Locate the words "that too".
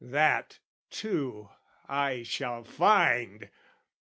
0.03-1.51